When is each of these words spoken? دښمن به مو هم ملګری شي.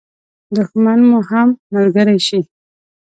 دښمن 0.55 0.99
به 1.03 1.07
مو 1.09 1.19
هم 1.29 1.47
ملګری 1.73 2.19
شي. 2.27 2.39